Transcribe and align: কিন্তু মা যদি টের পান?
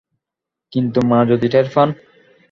কিন্তু 0.71 0.99
মা 1.01 1.19
যদি 1.25 1.47
টের 1.47 1.67
পান? 1.73 1.89